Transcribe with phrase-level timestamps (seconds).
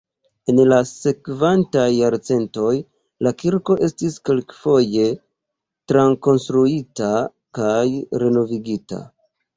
[0.51, 2.71] En la sekvantaj jarcentoj
[3.27, 5.05] la kirko estis kelkfoje
[5.93, 7.11] trakonstruita
[7.61, 7.87] kaj
[8.25, 9.05] renovigita.